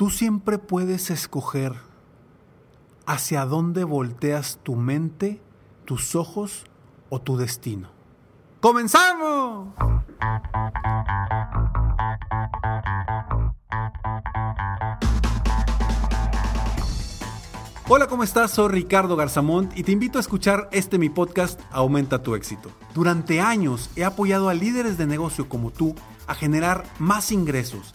[0.00, 1.74] Tú siempre puedes escoger
[3.04, 5.42] hacia dónde volteas tu mente,
[5.84, 6.64] tus ojos
[7.10, 7.90] o tu destino.
[8.62, 9.74] ¡Comenzamos!
[17.86, 18.52] Hola, ¿cómo estás?
[18.52, 22.70] Soy Ricardo Garzamont y te invito a escuchar este mi podcast Aumenta tu éxito.
[22.94, 25.94] Durante años he apoyado a líderes de negocio como tú
[26.26, 27.94] a generar más ingresos,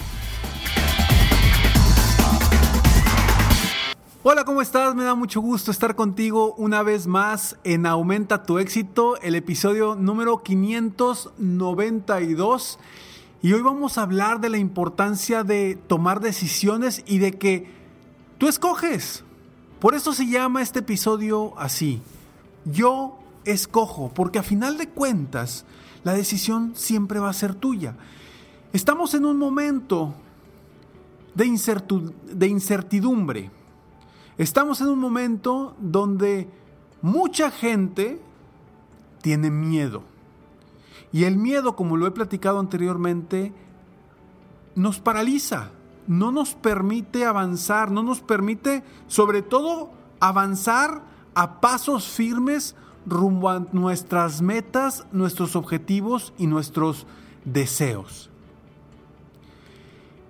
[4.23, 4.93] Hola, ¿cómo estás?
[4.93, 9.95] Me da mucho gusto estar contigo una vez más en Aumenta tu éxito, el episodio
[9.95, 12.77] número 592.
[13.41, 17.67] Y hoy vamos a hablar de la importancia de tomar decisiones y de que
[18.37, 19.23] tú escoges.
[19.79, 21.99] Por eso se llama este episodio así.
[22.65, 25.65] Yo escojo, porque a final de cuentas
[26.03, 27.95] la decisión siempre va a ser tuya.
[28.71, 30.13] Estamos en un momento
[31.33, 33.49] de, incertidumbre.
[34.41, 36.49] Estamos en un momento donde
[37.01, 38.19] mucha gente
[39.21, 40.03] tiene miedo.
[41.11, 43.53] Y el miedo, como lo he platicado anteriormente,
[44.75, 45.71] nos paraliza
[46.07, 51.03] no nos permite avanzar, no nos permite sobre todo avanzar
[51.35, 52.75] a pasos firmes
[53.05, 57.07] rumbo a nuestras metas, nuestros objetivos y nuestros
[57.45, 58.29] deseos.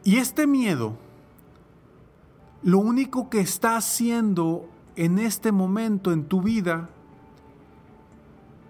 [0.04, 0.98] Y este miedo,
[2.64, 6.90] lo único que está haciendo en este momento en tu vida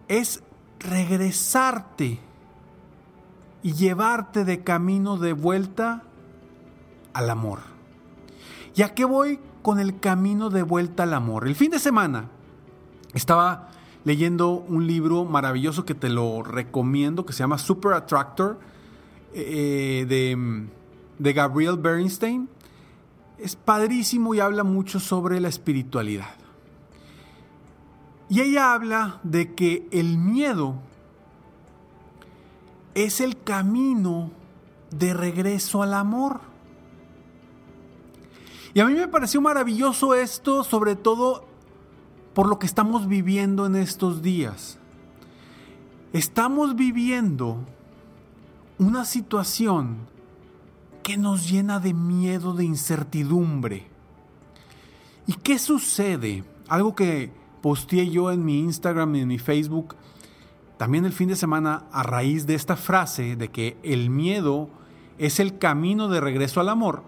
[0.07, 0.43] es
[0.79, 2.19] regresarte
[3.63, 6.03] y llevarte de camino de vuelta
[7.13, 7.59] al amor.
[8.75, 11.47] ¿Y a qué voy con el camino de vuelta al amor?
[11.47, 12.29] El fin de semana
[13.13, 13.69] estaba
[14.03, 18.59] leyendo un libro maravilloso que te lo recomiendo, que se llama Super Attractor,
[19.33, 20.67] eh, de,
[21.19, 22.49] de Gabriel Bernstein.
[23.41, 26.35] Es padrísimo y habla mucho sobre la espiritualidad.
[28.29, 30.75] Y ella habla de que el miedo
[32.93, 34.29] es el camino
[34.91, 36.39] de regreso al amor.
[38.75, 41.47] Y a mí me pareció maravilloso esto, sobre todo
[42.35, 44.77] por lo que estamos viviendo en estos días.
[46.13, 47.57] Estamos viviendo
[48.77, 50.10] una situación
[51.03, 53.87] que nos llena de miedo, de incertidumbre.
[55.27, 56.43] ¿Y qué sucede?
[56.67, 57.31] Algo que
[57.61, 59.95] posteé yo en mi Instagram y en mi Facebook
[60.77, 64.67] también el fin de semana a raíz de esta frase de que el miedo
[65.19, 67.03] es el camino de regreso al amor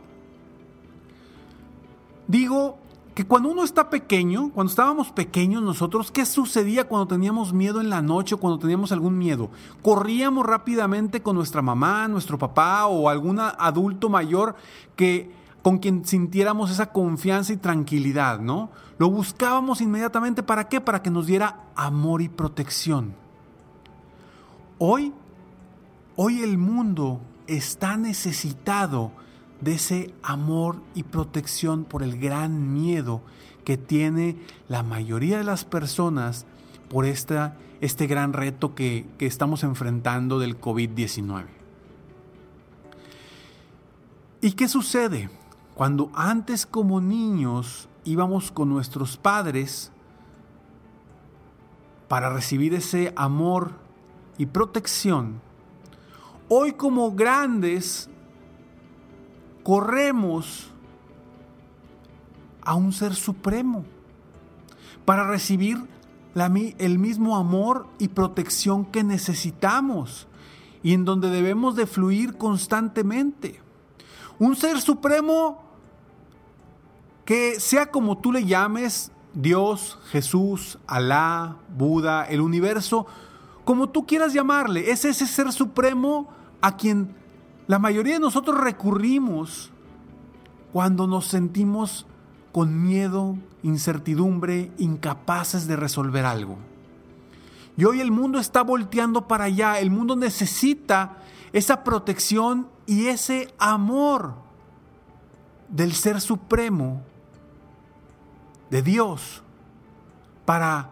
[2.27, 2.77] digo
[3.13, 7.89] que cuando uno está pequeño, cuando estábamos pequeños nosotros, ¿qué sucedía cuando teníamos miedo en
[7.89, 9.51] la noche o cuando teníamos algún miedo?
[9.81, 14.55] Corríamos rápidamente con nuestra mamá, nuestro papá o algún adulto mayor
[14.95, 15.31] que
[15.61, 18.69] con quien sintiéramos esa confianza y tranquilidad, ¿no?
[18.97, 20.81] Lo buscábamos inmediatamente para qué?
[20.81, 23.15] Para que nos diera amor y protección.
[24.79, 25.13] Hoy
[26.15, 29.11] hoy el mundo está necesitado
[29.61, 33.21] de ese amor y protección por el gran miedo
[33.63, 36.45] que tiene la mayoría de las personas
[36.89, 41.45] por esta, este gran reto que, que estamos enfrentando del COVID-19.
[44.41, 45.29] ¿Y qué sucede?
[45.75, 49.93] Cuando antes como niños íbamos con nuestros padres,
[52.13, 53.71] para recibir ese amor
[54.37, 55.41] y protección,
[56.47, 58.07] hoy como grandes
[59.63, 60.69] corremos
[62.61, 63.85] a un ser supremo
[65.05, 65.87] para recibir
[66.35, 70.27] el mismo amor y protección que necesitamos
[70.81, 73.61] y en donde debemos de fluir constantemente.
[74.39, 75.63] Un ser supremo
[77.25, 83.05] que sea como tú le llames, Dios, Jesús, Alá, Buda, el universo,
[83.63, 86.29] como tú quieras llamarle, es ese ser supremo
[86.61, 87.15] a quien
[87.67, 89.71] la mayoría de nosotros recurrimos
[90.73, 92.05] cuando nos sentimos
[92.51, 96.57] con miedo, incertidumbre, incapaces de resolver algo.
[97.77, 101.17] Y hoy el mundo está volteando para allá, el mundo necesita
[101.53, 104.35] esa protección y ese amor
[105.69, 107.01] del Ser Supremo,
[108.69, 109.41] de Dios,
[110.45, 110.89] para,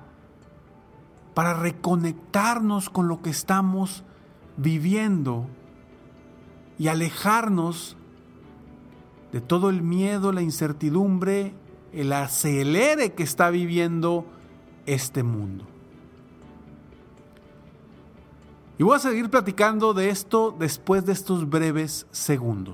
[1.34, 4.04] para reconectarnos con lo que estamos
[4.58, 5.48] viviendo
[6.78, 7.96] y alejarnos
[9.32, 11.54] de todo el miedo, la incertidumbre,
[11.94, 14.26] el acelere que está viviendo
[14.86, 15.66] este mundo.
[18.78, 22.74] Y voy a seguir platicando de esto después de estos breves segundos.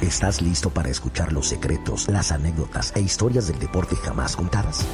[0.00, 4.86] ¿Estás listo para escuchar los secretos, las anécdotas e historias del deporte jamás contadas?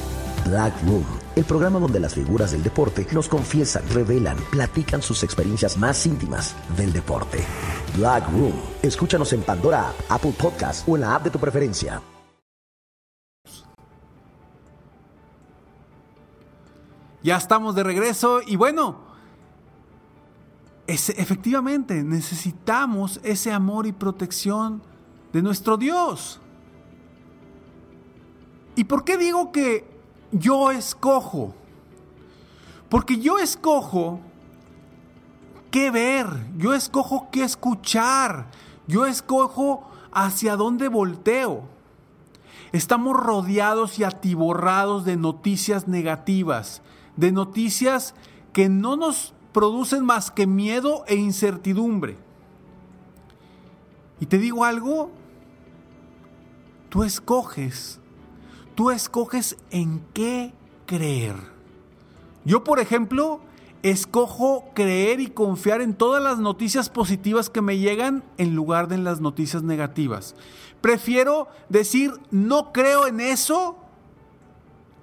[0.47, 1.05] Black Room,
[1.35, 6.55] el programa donde las figuras del deporte nos confiesan, revelan, platican sus experiencias más íntimas
[6.75, 7.45] del deporte.
[7.95, 12.01] Black Room, escúchanos en Pandora, Apple Podcast o en la app de tu preferencia.
[17.21, 19.01] Ya estamos de regreso y bueno,
[20.87, 24.94] efectivamente necesitamos ese amor y protección
[25.35, 26.39] de nuestro Dios.
[28.73, 29.85] ¿Y por qué digo que
[30.31, 31.53] yo escojo?
[32.87, 34.21] Porque yo escojo
[35.71, 38.45] qué ver, yo escojo qué escuchar,
[38.87, 41.63] yo escojo hacia dónde volteo.
[42.71, 46.81] Estamos rodeados y atiborrados de noticias negativas,
[47.17, 48.15] de noticias
[48.53, 52.15] que no nos producen más que miedo e incertidumbre.
[54.21, 55.11] Y te digo algo,
[56.89, 57.99] Tú escoges,
[58.75, 60.53] tú escoges en qué
[60.85, 61.35] creer.
[62.45, 63.41] Yo, por ejemplo,
[63.83, 68.95] escojo creer y confiar en todas las noticias positivas que me llegan en lugar de
[68.95, 70.35] en las noticias negativas.
[70.81, 73.77] Prefiero decir no creo en eso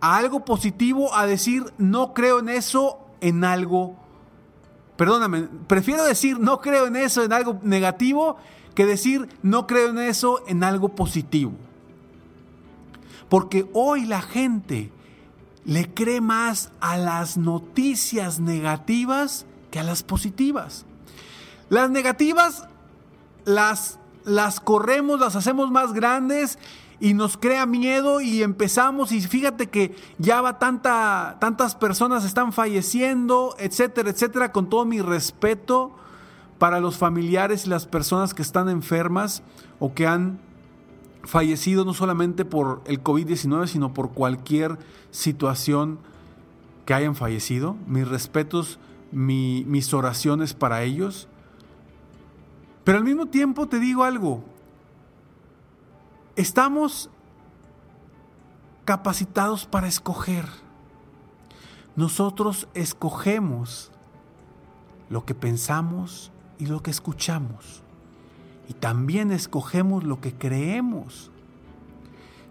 [0.01, 3.97] a algo positivo a decir no creo en eso en algo
[4.97, 8.37] perdóname, prefiero decir no creo en eso en algo negativo
[8.75, 11.53] que decir no creo en eso en algo positivo.
[13.33, 14.93] Porque hoy la gente
[15.65, 20.85] le cree más a las noticias negativas que a las positivas.
[21.71, 22.69] Las negativas
[23.47, 26.59] las, las corremos, las hacemos más grandes
[27.01, 32.53] y nos crea miedo y empezamos y fíjate que ya va tanta, tantas personas están
[32.53, 35.97] falleciendo, etcétera, etcétera, con todo mi respeto
[36.59, 39.43] para los familiares y las personas que están enfermas
[39.81, 40.51] o que han
[41.25, 44.79] fallecido no solamente por el COVID-19, sino por cualquier
[45.11, 45.99] situación
[46.87, 47.76] que hayan fallecido.
[47.87, 48.79] Mis respetos,
[49.11, 51.29] mis oraciones para ellos.
[52.85, 54.43] Pero al mismo tiempo te digo algo,
[56.35, 57.11] estamos
[58.85, 60.47] capacitados para escoger.
[61.95, 63.93] Nosotros escogemos
[65.09, 67.82] lo que pensamos y lo que escuchamos.
[68.73, 71.31] Y también escogemos lo que creemos.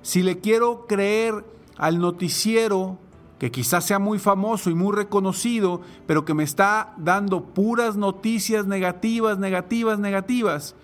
[0.04, 1.44] Si le quiero creer
[1.78, 3.00] al noticiero,
[3.40, 8.68] que quizás sea muy famoso y muy reconocido, pero que me está dando puras noticias
[8.68, 10.76] negativas, negativas, negativas,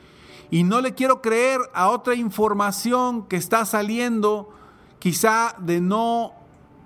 [0.50, 4.50] y no le quiero creer a otra información que está saliendo
[4.98, 6.34] quizá de no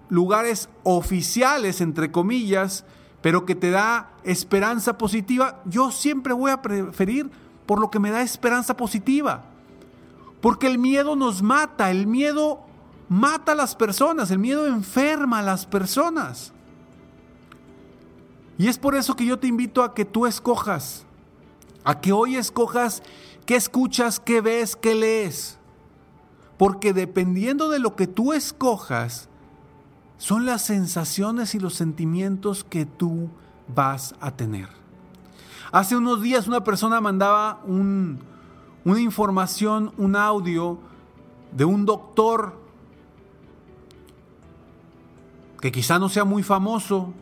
[0.09, 2.83] lugares oficiales, entre comillas,
[3.21, 7.31] pero que te da esperanza positiva, yo siempre voy a preferir
[7.65, 9.43] por lo que me da esperanza positiva.
[10.41, 12.61] Porque el miedo nos mata, el miedo
[13.09, 16.53] mata a las personas, el miedo enferma a las personas.
[18.57, 21.05] Y es por eso que yo te invito a que tú escojas,
[21.83, 23.01] a que hoy escojas
[23.45, 25.57] qué escuchas, qué ves, qué lees.
[26.57, 29.29] Porque dependiendo de lo que tú escojas,
[30.17, 33.29] son las sensaciones y los sentimientos que tú
[33.67, 34.80] vas a tener.
[35.71, 40.79] Hace unos días una persona mandaba una información, un audio
[41.53, 42.59] de un doctor
[45.61, 47.13] que quizá no sea muy famoso,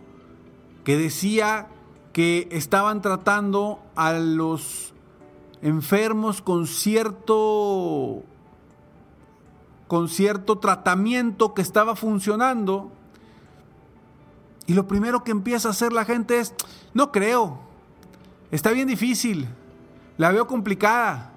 [0.84, 1.68] que decía
[2.12, 4.94] que estaban tratando a los
[5.62, 8.24] enfermos con cierto
[9.88, 12.92] con cierto tratamiento que estaba funcionando.
[14.66, 16.54] Y lo primero que empieza a hacer la gente es,
[16.94, 17.69] no creo,
[18.52, 19.48] está bien difícil,
[20.18, 21.32] la veo complicada.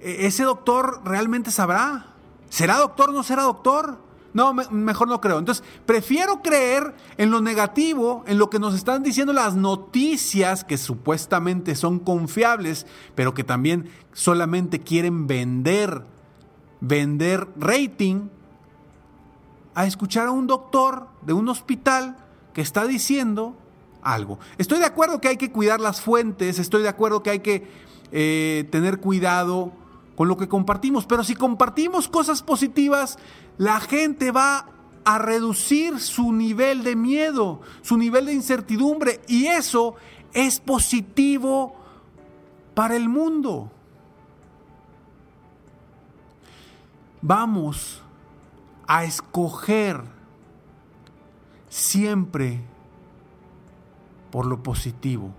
[0.00, 2.06] E-, ¿Ese doctor realmente sabrá?
[2.48, 3.98] ¿Será doctor o no será doctor?
[4.32, 5.38] No, mejor no creo.
[5.38, 10.76] Entonces, prefiero creer en lo negativo, en lo que nos están diciendo las noticias que
[10.76, 16.02] supuestamente son confiables, pero que también solamente quieren vender,
[16.82, 18.28] vender rating,
[19.74, 22.16] a escuchar a un doctor de un hospital
[22.52, 23.56] que está diciendo
[24.06, 24.38] algo.
[24.56, 27.68] Estoy de acuerdo que hay que cuidar las fuentes, estoy de acuerdo que hay que
[28.12, 29.72] eh, tener cuidado
[30.14, 33.18] con lo que compartimos, pero si compartimos cosas positivas,
[33.58, 34.68] la gente va
[35.04, 39.94] a reducir su nivel de miedo, su nivel de incertidumbre, y eso
[40.32, 41.74] es positivo
[42.74, 43.70] para el mundo.
[47.20, 48.02] Vamos
[48.86, 50.00] a escoger
[51.68, 52.62] siempre
[54.36, 55.32] por lo positivo.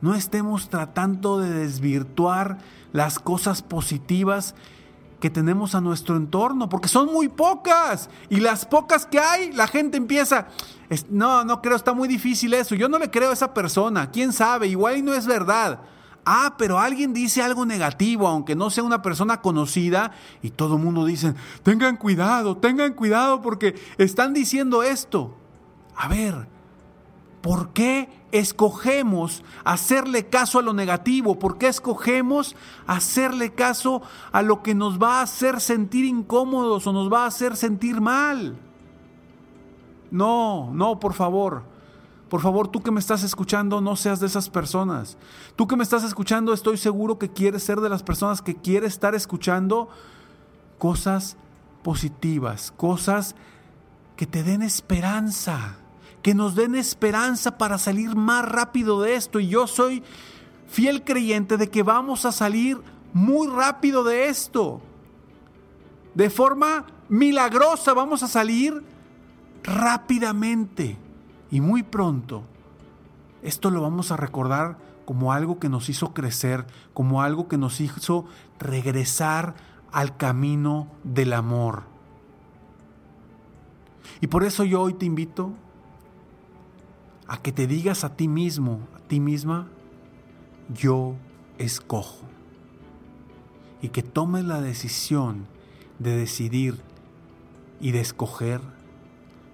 [0.00, 2.58] No estemos tratando de desvirtuar
[2.92, 4.54] las cosas positivas
[5.18, 8.08] que tenemos a nuestro entorno, porque son muy pocas.
[8.30, 10.46] Y las pocas que hay, la gente empieza,
[11.10, 12.76] no, no creo, está muy difícil eso.
[12.76, 15.80] Yo no le creo a esa persona, quién sabe, igual no es verdad.
[16.24, 20.84] Ah, pero alguien dice algo negativo, aunque no sea una persona conocida, y todo el
[20.84, 25.36] mundo dice, tengan cuidado, tengan cuidado, porque están diciendo esto.
[25.96, 26.57] A ver,
[27.48, 31.38] ¿por qué escogemos hacerle caso a lo negativo?
[31.38, 32.54] ¿Por qué escogemos
[32.86, 34.02] hacerle caso
[34.32, 38.02] a lo que nos va a hacer sentir incómodos o nos va a hacer sentir
[38.02, 38.58] mal?
[40.10, 41.62] No, no, por favor.
[42.28, 45.16] Por favor, tú que me estás escuchando, no seas de esas personas.
[45.56, 48.86] Tú que me estás escuchando, estoy seguro que quieres ser de las personas que quiere
[48.86, 49.88] estar escuchando
[50.76, 51.38] cosas
[51.82, 53.34] positivas, cosas
[54.16, 55.78] que te den esperanza
[56.28, 59.40] que nos den esperanza para salir más rápido de esto.
[59.40, 60.02] Y yo soy
[60.66, 62.82] fiel creyente de que vamos a salir
[63.14, 64.82] muy rápido de esto.
[66.12, 68.84] De forma milagrosa vamos a salir
[69.62, 70.98] rápidamente
[71.50, 72.42] y muy pronto.
[73.42, 77.80] Esto lo vamos a recordar como algo que nos hizo crecer, como algo que nos
[77.80, 78.26] hizo
[78.58, 79.54] regresar
[79.92, 81.84] al camino del amor.
[84.20, 85.54] Y por eso yo hoy te invito
[87.28, 89.68] a que te digas a ti mismo, a ti misma,
[90.74, 91.14] yo
[91.58, 92.26] escojo.
[93.82, 95.46] Y que tomes la decisión
[95.98, 96.80] de decidir
[97.80, 98.60] y de escoger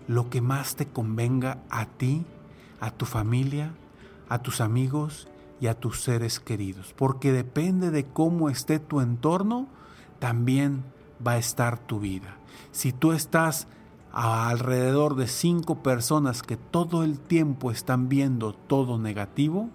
[0.07, 2.25] lo que más te convenga a ti,
[2.81, 3.75] a tu familia,
[4.29, 5.29] a tus amigos
[5.61, 9.69] y a tus seres queridos, porque depende de cómo esté tu entorno,
[10.19, 10.85] también
[11.27, 12.37] va a estar tu vida.
[12.73, 13.67] Si tú estás
[14.15, 19.71] alrededor de cinco personas que todo el tiempo están viendo todo negativo,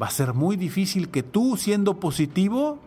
[0.00, 2.78] va a ser muy difícil que tú, siendo positivo,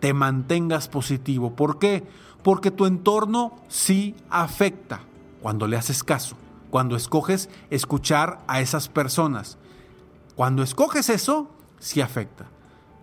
[0.00, 1.54] te mantengas positivo.
[1.54, 2.04] ¿Por qué?
[2.42, 5.00] Porque tu entorno sí afecta
[5.42, 6.36] cuando le haces caso,
[6.70, 9.58] cuando escoges escuchar a esas personas.
[10.36, 12.46] Cuando escoges eso, sí afecta.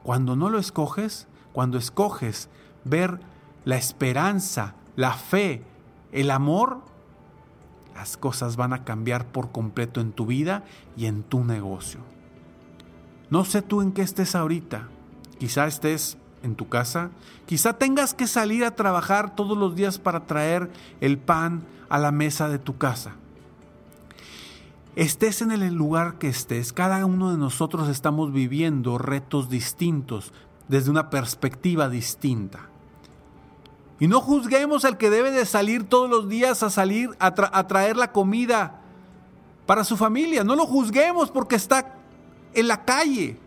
[0.02, 2.50] Cuando no lo escoges, cuando escoges
[2.84, 3.20] ver
[3.64, 5.64] la esperanza, la fe,
[6.16, 6.80] el amor,
[7.94, 10.64] las cosas van a cambiar por completo en tu vida
[10.96, 12.00] y en tu negocio.
[13.30, 14.88] No sé tú en qué estés ahorita.
[15.40, 17.12] Quizá estés en tu casa.
[17.46, 22.12] Quizá tengas que salir a trabajar todos los días para traer el pan a la
[22.12, 23.16] mesa de tu casa.
[24.96, 30.32] Estés en el lugar que estés, cada uno de nosotros estamos viviendo retos distintos
[30.70, 32.70] desde una perspectiva distinta.
[34.00, 37.96] Y no juzguemos al que debe de salir todos los días a salir a, traer
[37.96, 38.82] la comida
[39.66, 40.44] para su familia.
[40.44, 41.96] No lo juzguemos porque está
[42.54, 43.40] en la calle.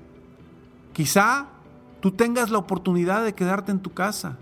[0.94, 1.48] Quizá
[2.00, 4.38] tú tengas la oportunidad de quedarte en tu casa.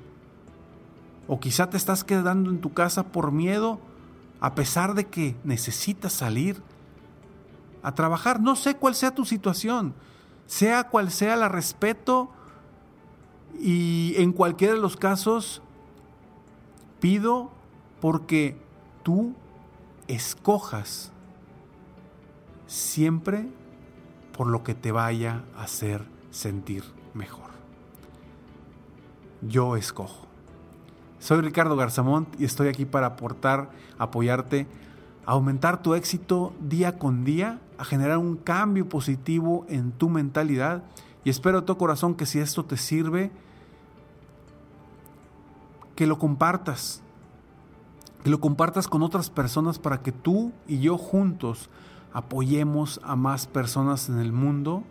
[1.26, 3.80] O quizá te estás quedando en tu casa por miedo,
[4.38, 6.62] a pesar de que necesitas salir
[7.82, 8.40] a trabajar.
[8.40, 9.92] No sé cuál sea tu situación.
[10.46, 12.30] Sea cual sea, la respeto.
[13.58, 15.62] Y en cualquiera de los casos,
[17.00, 17.50] pido
[18.00, 18.56] porque
[19.02, 19.34] tú
[20.08, 21.12] escojas
[22.66, 23.48] siempre
[24.36, 26.84] por lo que te vaya a hacer sentir
[27.14, 27.50] mejor.
[29.42, 30.26] Yo escojo.
[31.18, 34.66] Soy Ricardo Garzamont y estoy aquí para aportar, apoyarte,
[35.24, 40.84] aumentar tu éxito día con día, a generar un cambio positivo en tu mentalidad
[41.24, 43.32] y espero de todo corazón que si esto te sirve,
[45.96, 47.02] que lo compartas,
[48.22, 51.70] que lo compartas con otras personas para que tú y yo juntos
[52.12, 54.84] apoyemos a más personas en el mundo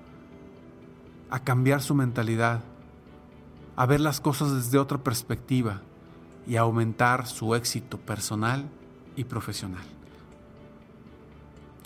[1.30, 2.62] a cambiar su mentalidad,
[3.76, 5.82] a ver las cosas desde otra perspectiva
[6.48, 8.70] y a aumentar su éxito personal
[9.15, 9.84] y profesional.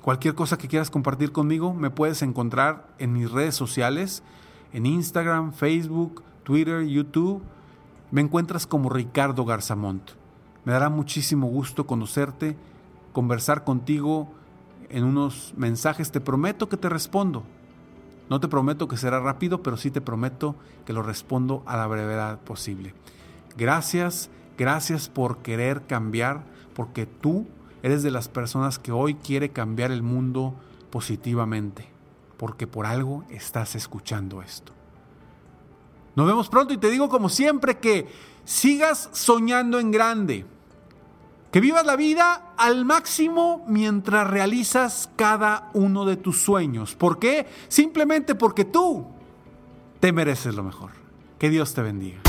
[0.01, 4.23] Cualquier cosa que quieras compartir conmigo me puedes encontrar en mis redes sociales,
[4.71, 7.41] en Instagram, Facebook, Twitter, YouTube.
[8.12, 10.12] Me encuentras como Ricardo Garzamont.
[10.65, 12.58] Me dará muchísimo gusto conocerte,
[13.13, 14.32] conversar contigo
[14.89, 16.12] en unos mensajes.
[16.12, 17.43] Te prometo que te respondo.
[18.30, 21.86] No te prometo que será rápido, pero sí te prometo que lo respondo a la
[21.86, 22.93] brevedad posible.
[23.58, 26.43] Gracias, gracias por querer cambiar,
[26.74, 27.48] porque tú
[27.84, 30.56] eres de las personas que hoy quiere cambiar el mundo
[30.89, 31.88] positivamente,
[32.38, 34.78] porque por algo estás escuchando esto.
[36.19, 38.05] Nos vemos pronto y te digo como siempre que
[38.43, 40.45] sigas soñando en grande.
[41.49, 46.93] Que vivas la vida al máximo mientras realizas cada uno de tus sueños.
[46.95, 47.47] ¿Por qué?
[47.69, 49.08] Simplemente porque tú
[50.01, 50.91] te mereces lo mejor.
[51.38, 52.28] Que Dios te bendiga.